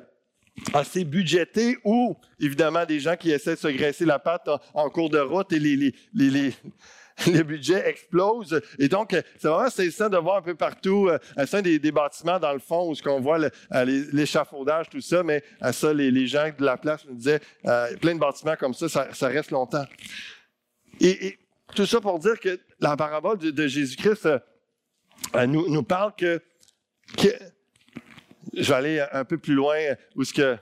[0.73, 5.10] assez budgété ou évidemment des gens qui essaient de se graisser la patte en, cours
[5.10, 6.54] de route et les, les, les, les
[7.43, 8.60] budgets explosent.
[8.80, 12.39] Et donc, c'est vraiment saisissant de voir un peu partout, euh, sein des, des, bâtiments
[12.39, 13.49] dans le fond, où on voit euh,
[14.12, 18.15] l'échafaudage, tout ça, mais à ça, les, gens de la place nous disaient, euh, plein
[18.15, 19.86] de bâtiments comme ça, ça, reste longtemps.
[20.99, 21.38] Et,
[21.76, 24.30] tout ça pour dire que la parabole de, Jésus-Christ
[25.47, 26.39] nous, nous, parle que,
[27.17, 27.30] que,
[28.54, 29.78] je vais aller un peu plus loin,
[30.15, 30.58] où ce que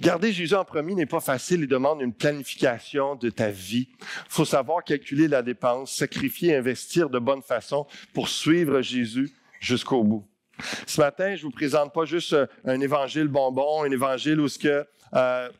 [0.00, 1.60] Garder Jésus en premier n'est pas facile.
[1.60, 3.88] Il demande une planification de ta vie.
[4.00, 10.02] Il faut savoir calculer la dépense, sacrifier, investir de bonne façon pour suivre Jésus jusqu'au
[10.02, 10.26] bout.
[10.86, 12.34] Ce matin, je vous présente pas juste
[12.64, 15.50] un évangile bonbon, un évangile où ce que euh,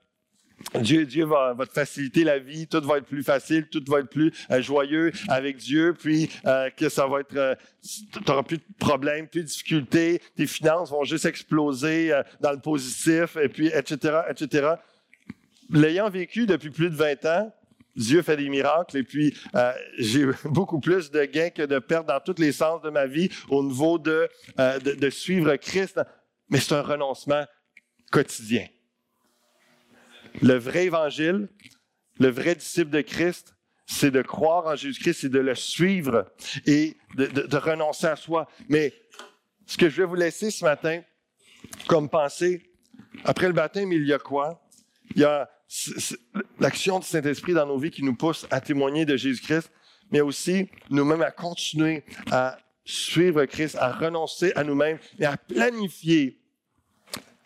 [0.81, 4.11] Dieu, Dieu va, te faciliter la vie, tout va être plus facile, tout va être
[4.11, 8.59] plus euh, joyeux avec Dieu, puis euh, que ça va être, euh, tu n'auras plus
[8.59, 13.69] de problèmes, plus de difficultés, tes finances vont juste exploser dans le positif, et puis
[13.69, 14.75] etc., etc.
[15.71, 17.53] L'ayant vécu depuis plus de 20 ans,
[17.97, 19.37] Dieu fait des miracles et puis
[19.99, 23.29] j'ai beaucoup plus de gains que de pertes dans tous les sens de ma vie
[23.49, 26.01] au niveau de, de suivre Christ.
[26.49, 27.45] Mais c'est un renoncement
[28.11, 28.67] quotidien.
[30.43, 31.49] Le vrai évangile,
[32.19, 33.55] le vrai disciple de Christ,
[33.87, 36.27] c'est de croire en Jésus-Christ, c'est de le suivre
[36.67, 38.49] et de, renoncer à soi.
[38.69, 38.95] Mais
[39.67, 41.03] ce que je vais vous laisser ce matin
[41.89, 42.71] comme pensée,
[43.25, 44.63] après le baptême, il y a quoi?
[45.17, 45.51] Il y a
[46.61, 49.71] l'action du Saint-Esprit dans nos vies qui nous pousse à témoigner de Jésus-Christ,
[50.11, 56.40] mais aussi nous-mêmes à continuer à suivre Christ, à renoncer à nous-mêmes et à planifier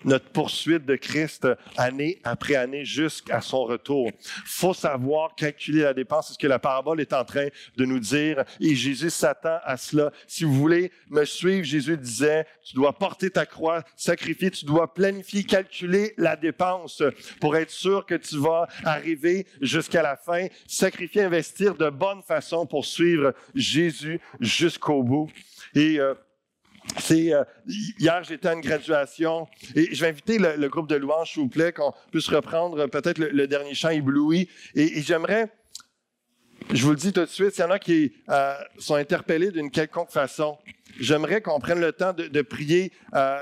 [0.05, 4.11] notre poursuite de Christ année après année jusqu'à son retour.
[4.45, 7.99] faut savoir calculer la dépense, c'est ce que la parabole est en train de nous
[7.99, 8.45] dire.
[8.61, 10.13] Et Jésus s'attend à cela.
[10.27, 14.93] Si vous voulez me suivre, Jésus disait, tu dois porter ta croix, sacrifier, tu dois
[14.93, 17.03] planifier, calculer la dépense
[17.41, 22.67] pour être sûr que tu vas arriver jusqu'à la fin, sacrifier, investir de bonne façon
[22.67, 25.31] pour suivre Jésus jusqu'au bout.
[25.75, 26.15] Et euh,
[26.99, 29.47] c'est euh, hier j'étais à une graduation.
[29.75, 33.19] Et je vais inviter le, groupe de louanges s'il vous plaît qu'on puisse reprendre peut-être
[33.19, 34.49] le, dernier chant ébloui.
[34.75, 35.51] Et, j'aimerais
[36.73, 39.51] je vous le dis tout de suite, s'il y en a qui euh, sont interpellés
[39.51, 40.59] d'une quelconque façon,
[40.99, 43.39] j'aimerais qu'on prenne le temps de, prier euh,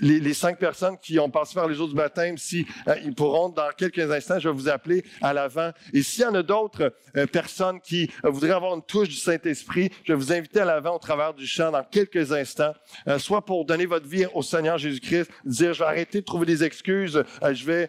[0.00, 2.38] les, cinq personnes qui ont passé par les jours du baptême.
[2.38, 5.72] Si euh, ils pourront, dans quelques instants, je vais vous appeler à l'avant.
[5.92, 9.90] Et s'il y en a d'autres euh, personnes qui voudraient avoir une touche du Saint-Esprit,
[10.04, 12.72] je vais vous inviter à l'avant au travers du chant dans quelques instants,
[13.18, 16.64] soit pour donner votre vie au Seigneur Jésus-Christ, dire je vais arrêter de trouver des
[16.64, 17.88] excuses, je vais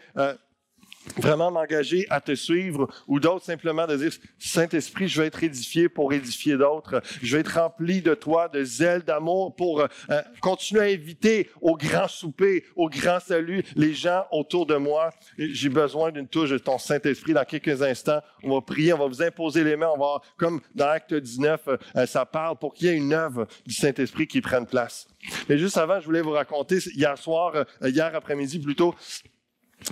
[1.17, 5.89] vraiment m'engager à te suivre, ou d'autres simplement de dire, Saint-Esprit, je vais être édifié
[5.89, 7.01] pour édifier d'autres.
[7.21, 11.75] Je vais être rempli de toi, de zèle, d'amour pour euh, continuer à inviter au
[11.75, 15.11] grand souper, au grand salut les gens autour de moi.
[15.37, 18.21] J'ai besoin d'une touche de ton Saint-Esprit dans quelques instants.
[18.43, 21.67] On va prier, on va vous imposer les mains, on va, comme dans Acte 19,
[21.67, 25.07] euh, ça parle pour qu'il y ait une œuvre du Saint-Esprit qui prenne place.
[25.49, 28.95] Mais juste avant, je voulais vous raconter, hier soir, euh, hier après-midi plutôt,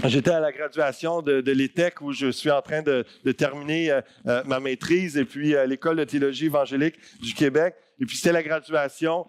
[0.05, 3.05] J'étais à la graduation de, de l'ETEC où je suis en train de,
[3.37, 7.75] terminer euh, euh, ma maîtrise et puis à l'école de théologie évangélique du Québec.
[7.99, 9.27] Et puis c'était la graduation.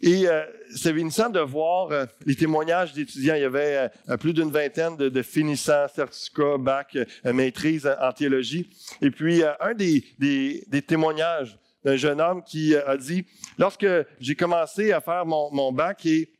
[0.00, 0.42] Et euh,
[0.74, 3.34] c'est bénissant de voir les témoignages d'étudiants.
[3.34, 8.70] Il y avait plus d'une vingtaine de, finissants, certificats, bac, maîtrise en, théologie.
[9.02, 13.26] Et puis un des, des, témoignages d'un jeune homme qui a dit,
[13.58, 13.86] lorsque
[14.18, 16.30] j'ai commencé à faire mon, bac et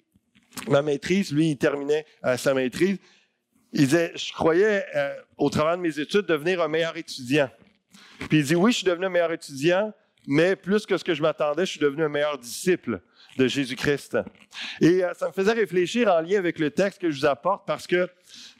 [0.66, 2.06] ma maîtrise, lui, il terminait
[2.38, 2.96] sa maîtrise,
[3.72, 7.50] il disait, je croyais, euh, au travers de mes études, devenir un meilleur étudiant.
[8.28, 9.92] Puis il dit, oui, je suis devenu un meilleur étudiant,
[10.26, 13.00] mais plus que ce que je m'attendais, je suis devenu un meilleur disciple
[13.38, 14.18] de Jésus-Christ.
[14.80, 17.66] Et euh, ça me faisait réfléchir en lien avec le texte que je vous apporte,
[17.66, 18.08] parce que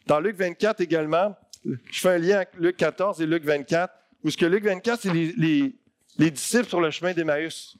[0.07, 3.93] dans Luc 24 également, je fais un lien avec Luc 14 et Luc 24,
[4.25, 5.75] où ce que Luc 24, c'est les,
[6.19, 7.77] les, disciples sur le chemin d'Emmaüs,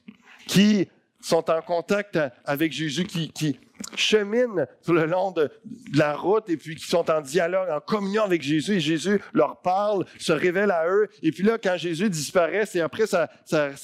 [0.47, 0.87] qui
[1.21, 3.59] sont en contact avec Jésus, qui, qui,
[3.95, 5.49] cheminent sur le long de,
[5.93, 9.61] la route et puis qui sont en dialogue, en communion avec Jésus et Jésus leur
[9.61, 11.07] parle, se révèle à eux.
[11.21, 13.29] Et puis là, quand Jésus disparaît, c'est après sa,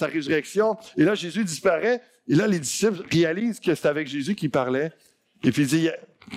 [0.01, 0.77] résurrection.
[0.97, 2.01] Et là, Jésus disparaît.
[2.27, 4.91] Et là, les disciples réalisent que c'est avec Jésus qui parlait.
[5.43, 5.93] Et puis ils disent,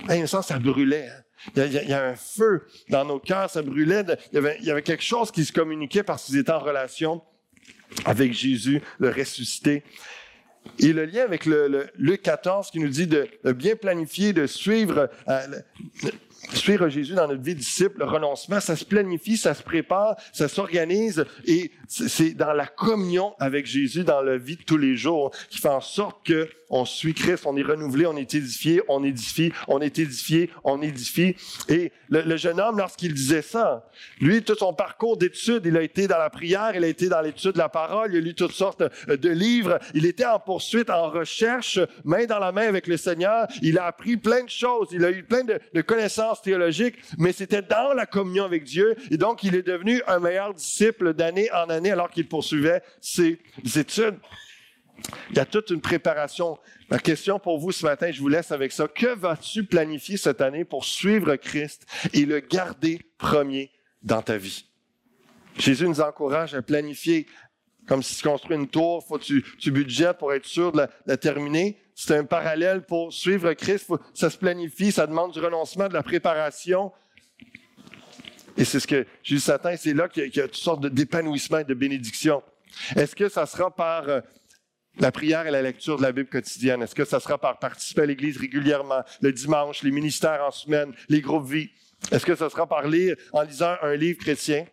[0.07, 1.09] à un sens, ça brûlait.
[1.09, 1.23] Hein.
[1.55, 4.05] Il y, a, un feu dans nos cœurs, ça brûlait.
[4.31, 6.59] il, y avait, il y avait quelque chose qui se communiquait parce qu'ils étaient en
[6.59, 7.21] relation
[8.05, 9.83] avec Jésus, le ressuscité.
[10.79, 15.09] Et le lien avec le, Luc 14 qui nous dit de, bien planifier, de suivre,
[15.27, 15.41] euh,
[16.53, 20.47] suivre Jésus dans notre vie disciple, le renoncement, ça se planifie, ça se prépare, ça
[20.47, 25.31] s'organise et c'est dans la communion avec Jésus dans la vie de tous les jours
[25.49, 29.03] qui fait en sorte que on suit Christ, on est renouvelé, on est édifié, on
[29.03, 31.35] édifie, on est édifié, on édifie.
[31.69, 36.07] Et le, jeune homme, lorsqu'il disait ça, lui, tout son parcours d'études, il a été
[36.07, 38.53] dans la prière, il a été dans l'étude de la parole, il a lu toutes
[38.53, 42.97] sortes de livres, il était en poursuite, en recherche, main dans la main avec le
[42.97, 46.95] Seigneur, il a appris plein de choses, il a eu plein de, de connaissances théologiques,
[47.17, 51.13] mais c'était dans la communion avec Dieu, et donc il est devenu un meilleur disciple
[51.13, 53.39] d'année en année alors qu'il poursuivait ses
[53.75, 54.15] études.
[55.31, 56.57] Il y a toute une préparation.
[56.89, 58.87] Ma question pour vous ce matin, je vous laisse avec ça.
[58.87, 63.71] Que vas-tu planifier cette année pour suivre Christ et le garder premier
[64.03, 64.65] dans ta vie?
[65.57, 67.27] Jésus nous encourage à planifier
[67.87, 71.17] comme si tu construis une tour, faut tu, tu budgètes pour être sûr de la,
[71.17, 71.77] terminer.
[71.95, 73.91] C'est un parallèle pour suivre Christ.
[74.13, 76.91] ça se planifie, ça demande du renoncement, de la préparation.
[78.57, 81.63] Et c'est ce que Jésus s'attend, c'est là qu'il y, a toutes sortes d'épanouissement et
[81.63, 82.43] de bénédiction.
[82.95, 84.21] Est-ce que ça sera par euh,
[84.99, 86.81] la prière et la lecture de la Bible quotidienne?
[86.81, 90.93] Est-ce que ça sera par participer à l'Église régulièrement, le dimanche, les ministères en semaine,
[91.09, 91.69] les groupes vie?
[92.11, 94.65] Est-ce que ça sera par lire, en lisant un livre chrétien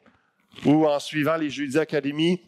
[0.64, 2.40] ou en suivant les jeudis académies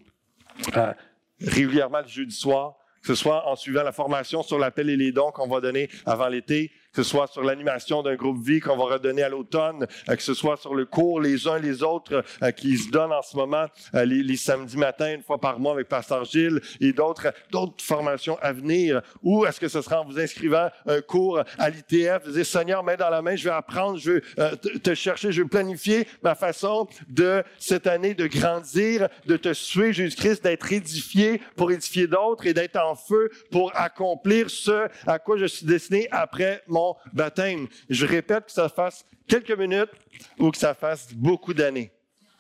[0.76, 0.92] euh,
[1.40, 2.76] régulièrement le jeudi soir?
[3.02, 5.88] Que ce soit en suivant la formation sur l'appel et les dons qu'on va donner
[6.04, 9.87] avant l'été, que ce soit sur l'animation d'un groupe vie qu'on va redonner à l'automne,
[10.09, 13.12] euh, que ce soit sur le cours les uns les autres euh, qui se donnent
[13.12, 16.92] en ce moment euh, les, samedis matins, une fois par mois avec Pasteur Gilles et
[16.92, 21.42] d'autres, d'autres formations à venir, ou est-ce que ce sera en vous inscrivant un cours
[21.59, 24.94] à l'ITF, vous dites, Seigneur, main dans la main, je vais apprendre, je vais te
[24.94, 30.42] chercher, je vais planifier ma façon de cette année de grandir, de te suivre, Jésus-Christ,
[30.42, 35.46] d'être édifié pour édifier d'autres et d'être en feu pour accomplir ce à quoi je
[35.46, 36.79] suis destiné après mon
[37.12, 37.66] baptême.
[37.88, 39.90] Je répète que ça fasse quelques minutes
[40.38, 41.92] ou que ça fasse beaucoup d'années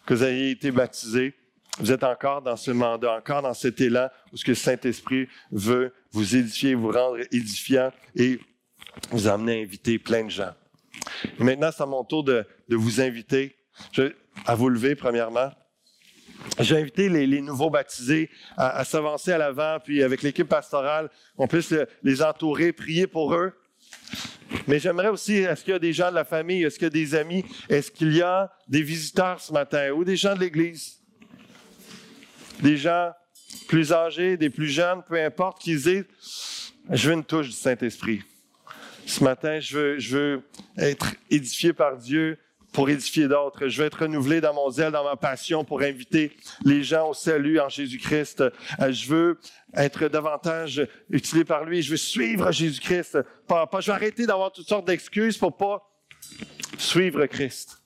[0.06, 1.34] que vous ayez été baptisé.
[1.78, 5.28] Vous êtes encore dans ce mandat, encore dans cet élan où ce que le Saint-Esprit
[5.52, 8.40] veut vous édifier, vous rendre édifiant et
[9.10, 10.52] vous amener à inviter plein de gens.
[11.38, 13.56] Maintenant, c'est à mon tour de, vous inviter
[14.46, 15.52] à vous lever, premièrement.
[16.58, 21.72] J'ai invité les, nouveaux baptisés à, s'avancer à l'avant, puis avec l'équipe pastorale, on puisse
[22.02, 23.52] les entourer, prier pour eux.
[24.66, 26.86] Mais j'aimerais aussi, est-ce qu'il y a des gens de la famille, est-ce qu'il y
[26.86, 30.40] a des amis, est-ce qu'il y a des visiteurs ce matin ou des gens de
[30.40, 31.00] l'Église?
[32.60, 33.12] Des gens
[33.68, 36.04] plus âgés, des plus jeunes, peu importe, qui disent,
[36.90, 38.22] je veux une touche du Saint-Esprit.
[39.06, 40.42] Ce matin, je veux, je veux
[40.76, 42.38] être édifié par Dieu,
[42.72, 43.68] pour édifier d'autres.
[43.68, 47.14] Je veux être renouvelé dans mon zèle, dans ma passion pour inviter les gens au
[47.14, 48.42] salut en Jésus-Christ.
[48.80, 49.38] Euh, je veux
[49.74, 51.82] être davantage utilisé par lui.
[51.82, 53.18] Je veux suivre Jésus-Christ.
[53.48, 55.82] Je vais arrêter d'avoir toutes sortes d'excuses pour pas
[56.78, 57.78] suivre Christ.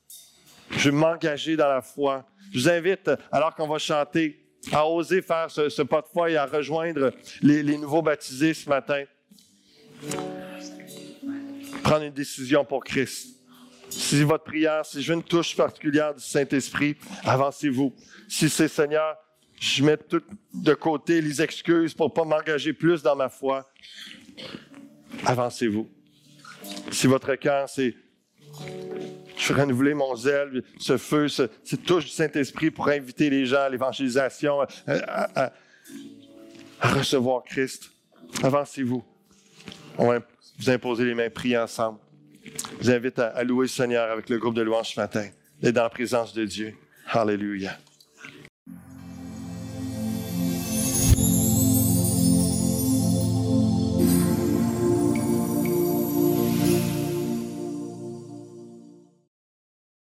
[0.70, 2.26] Je veux m'engager dans la foi.
[2.52, 4.40] Je vous invite, alors qu'on va chanter,
[4.72, 7.12] à oser faire ce, pas de foi et à rejoindre
[7.42, 9.04] les nouveaux baptisés ce matin.
[11.82, 13.33] Prendre une décision pour Christ.
[13.96, 17.94] Si votre prière, si veux une touche particulière du Saint-Esprit, avancez-vous.
[18.28, 19.16] Si c'est Seigneur,
[19.60, 20.22] je mets tout
[20.52, 23.70] de côté les excuses pour ne pas m'engager plus dans ma foi,
[25.24, 25.88] avancez-vous.
[26.90, 27.94] Si votre cœur, c'est
[29.36, 33.62] je veux renouveler mon zèle, ce feu, cette touche du Saint-Esprit pour inviter les gens
[33.62, 35.52] à l'évangélisation, à,
[36.80, 37.90] recevoir Christ.
[38.42, 39.04] Avancez-vous.
[39.98, 40.20] On va
[40.58, 41.98] vous imposer les mains, prier ensemble.
[42.80, 45.26] Je vous invite à, louer le Seigneur avec le groupe de louanges ce matin,
[45.60, 46.74] d'être dans la présence de Dieu.
[47.06, 47.78] Hallelujah.